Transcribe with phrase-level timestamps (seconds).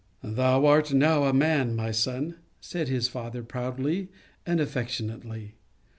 [0.23, 4.09] "Thou art now a man, my son," said his father, proudly
[4.47, 5.53] and affectionately.